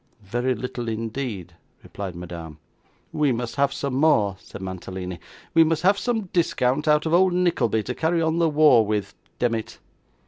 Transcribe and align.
'Very 0.23 0.55
little 0.55 0.89
indeed,' 0.89 1.53
replied 1.83 2.15
Madame. 2.15 2.57
'We 3.13 3.33
must 3.33 3.55
have 3.57 3.71
some 3.71 3.93
more,' 3.93 4.35
said 4.39 4.59
Mantalini; 4.59 5.19
'we 5.53 5.63
must 5.63 5.83
have 5.83 5.99
some 5.99 6.23
discount 6.33 6.87
out 6.87 7.05
of 7.05 7.13
old 7.13 7.33
Nickleby 7.33 7.83
to 7.83 7.93
carry 7.93 8.19
on 8.19 8.39
the 8.39 8.49
war 8.49 8.83
with, 8.83 9.13
demmit. 9.37 9.77